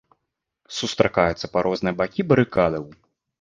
[0.77, 2.83] Сустракаюцца па розныя бакі барыкадаў.